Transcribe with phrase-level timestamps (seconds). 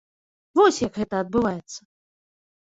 [0.59, 1.79] Вось як гэта адбываецца.